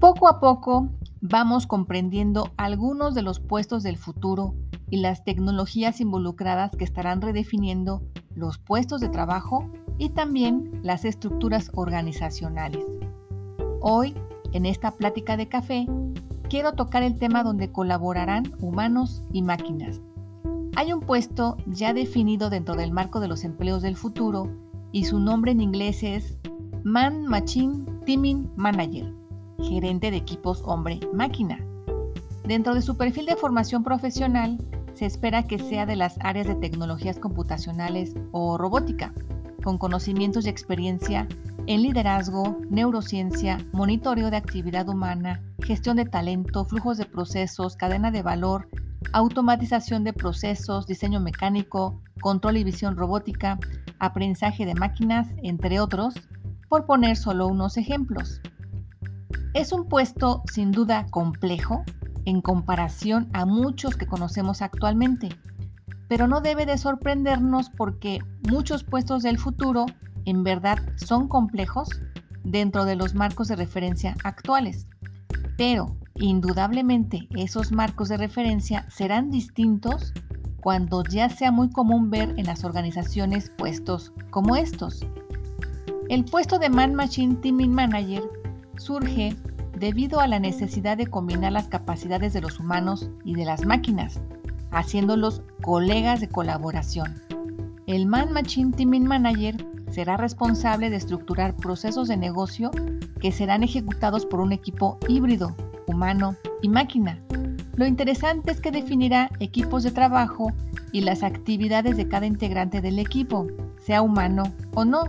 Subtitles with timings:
[0.00, 0.88] Poco a poco
[1.20, 4.54] vamos comprendiendo algunos de los puestos del futuro
[4.88, 8.00] y las tecnologías involucradas que estarán redefiniendo
[8.34, 12.86] los puestos de trabajo y también las estructuras organizacionales.
[13.82, 14.14] Hoy,
[14.52, 15.86] en esta plática de café,
[16.48, 20.00] quiero tocar el tema donde colaborarán humanos y máquinas.
[20.76, 24.48] Hay un puesto ya definido dentro del marco de los empleos del futuro
[24.92, 26.38] y su nombre en inglés es
[26.84, 29.19] Man Machine Teaming Manager
[29.62, 31.58] gerente de equipos hombre-máquina.
[32.44, 34.58] Dentro de su perfil de formación profesional,
[34.94, 39.14] se espera que sea de las áreas de tecnologías computacionales o robótica,
[39.62, 41.28] con conocimientos y experiencia
[41.66, 48.22] en liderazgo, neurociencia, monitoreo de actividad humana, gestión de talento, flujos de procesos, cadena de
[48.22, 48.68] valor,
[49.12, 53.58] automatización de procesos, diseño mecánico, control y visión robótica,
[53.98, 56.14] aprendizaje de máquinas, entre otros,
[56.68, 58.40] por poner solo unos ejemplos.
[59.52, 61.82] Es un puesto sin duda complejo
[62.24, 65.28] en comparación a muchos que conocemos actualmente,
[66.08, 69.86] pero no debe de sorprendernos porque muchos puestos del futuro
[70.24, 71.88] en verdad son complejos
[72.44, 74.86] dentro de los marcos de referencia actuales.
[75.56, 80.12] Pero indudablemente esos marcos de referencia serán distintos
[80.60, 85.04] cuando ya sea muy común ver en las organizaciones puestos como estos.
[86.08, 88.22] El puesto de Man Machine Teaming Manager
[88.80, 89.36] surge
[89.78, 94.20] debido a la necesidad de combinar las capacidades de los humanos y de las máquinas,
[94.70, 97.14] haciéndolos colegas de colaboración.
[97.86, 102.70] El Man Machine Teaming Manager será responsable de estructurar procesos de negocio
[103.20, 105.54] que serán ejecutados por un equipo híbrido,
[105.86, 107.18] humano y máquina.
[107.76, 110.52] Lo interesante es que definirá equipos de trabajo
[110.92, 113.46] y las actividades de cada integrante del equipo,
[113.84, 115.04] sea humano o no.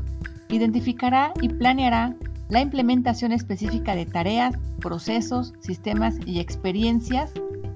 [0.49, 2.15] Identificará y planeará
[2.51, 7.31] la implementación específica de tareas, procesos, sistemas y experiencias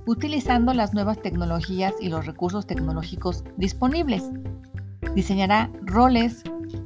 [0.06, 4.30] utilizando las nuevas tecnologías y los recursos tecnológicos disponibles.
[5.16, 6.44] Diseñará roles,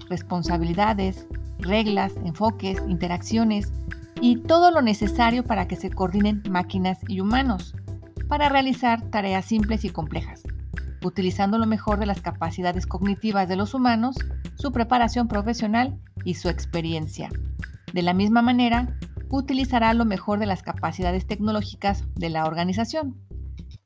[0.08, 3.74] responsabilidades, reglas, enfoques, interacciones
[4.22, 7.76] y todo lo necesario para que se coordinen máquinas y humanos
[8.28, 10.44] para realizar tareas simples y complejas,
[11.04, 14.16] utilizando lo mejor de las capacidades cognitivas de los humanos,
[14.54, 17.30] su preparación profesional y su experiencia.
[17.94, 18.98] De la misma manera,
[19.30, 23.18] utilizará lo mejor de las capacidades tecnológicas de la organización.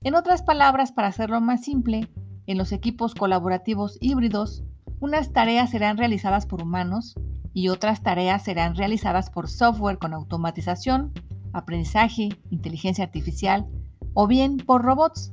[0.01, 2.09] En otras palabras, para hacerlo más simple,
[2.45, 4.63] en los equipos colaborativos híbridos,
[4.99, 7.15] unas tareas serán realizadas por humanos
[7.53, 11.13] y otras tareas serán realizadas por software con automatización,
[11.53, 13.67] aprendizaje, inteligencia artificial
[14.13, 15.31] o bien por robots.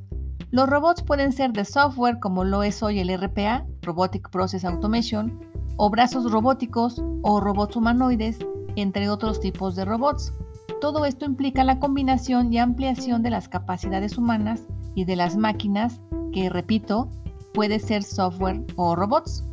[0.51, 5.41] Los robots pueden ser de software como lo es hoy el RPA, Robotic Process Automation,
[5.77, 8.39] o brazos robóticos o robots humanoides
[8.77, 10.33] entre otros tipos de robots.
[10.81, 14.63] Todo esto implica la combinación y ampliación de las capacidades humanas
[14.95, 16.01] y de las máquinas,
[16.33, 17.09] que, repito,
[17.53, 19.45] puede ser software o robots.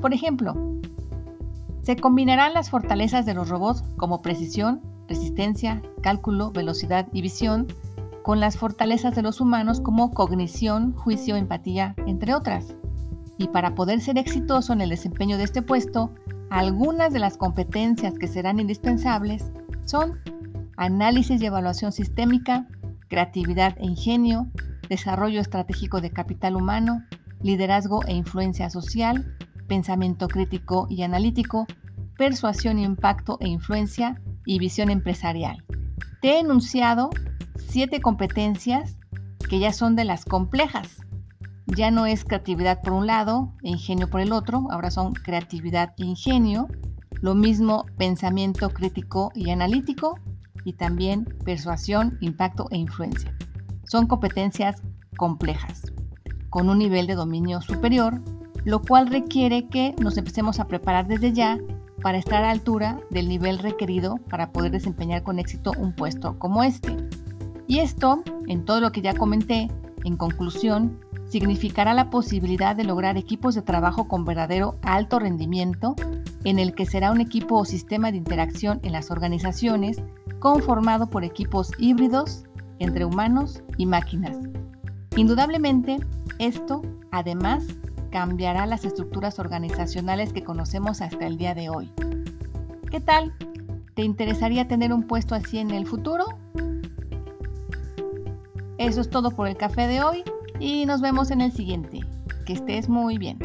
[0.00, 0.54] Por ejemplo,
[1.82, 7.68] se combinarán las fortalezas de los robots como precisión, resistencia, cálculo, velocidad y visión
[8.22, 12.74] con las fortalezas de los humanos como cognición, juicio, empatía, entre otras.
[13.38, 16.10] Y para poder ser exitoso en el desempeño de este puesto,
[16.50, 19.50] algunas de las competencias que serán indispensables
[19.84, 20.20] son
[20.76, 22.66] análisis y evaluación sistémica,
[23.08, 24.46] creatividad e ingenio,
[24.88, 27.02] desarrollo estratégico de capital humano,
[27.42, 29.36] liderazgo e influencia social,
[29.66, 31.66] pensamiento crítico y analítico,
[32.16, 35.64] persuasión, impacto e influencia y visión empresarial.
[36.22, 37.10] Te he enunciado
[37.56, 38.96] siete competencias
[39.48, 40.98] que ya son de las complejas,
[41.66, 45.94] ya no es creatividad por un lado e ingenio por el otro, ahora son creatividad
[45.98, 46.68] e ingenio.
[47.20, 50.18] Lo mismo pensamiento crítico y analítico
[50.64, 53.34] y también persuasión, impacto e influencia.
[53.84, 54.82] Son competencias
[55.16, 55.92] complejas,
[56.50, 58.20] con un nivel de dominio superior,
[58.64, 61.58] lo cual requiere que nos empecemos a preparar desde ya
[62.02, 66.62] para estar a altura del nivel requerido para poder desempeñar con éxito un puesto como
[66.62, 66.96] este.
[67.66, 69.68] Y esto, en todo lo que ya comenté,
[70.04, 75.96] en conclusión, significará la posibilidad de lograr equipos de trabajo con verdadero alto rendimiento
[76.44, 80.00] en el que será un equipo o sistema de interacción en las organizaciones
[80.38, 82.44] conformado por equipos híbridos
[82.78, 84.36] entre humanos y máquinas.
[85.16, 85.98] Indudablemente,
[86.38, 87.64] esto además
[88.10, 91.90] cambiará las estructuras organizacionales que conocemos hasta el día de hoy.
[92.90, 93.34] ¿Qué tal?
[93.94, 96.26] ¿Te interesaría tener un puesto así en el futuro?
[98.78, 100.22] Eso es todo por el café de hoy
[100.60, 102.00] y nos vemos en el siguiente.
[102.44, 103.38] Que estés muy bien.